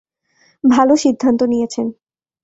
ভালো 0.63 0.93
সিদ্ধান্ত 0.97 1.41
নিয়েছেন! 1.43 1.87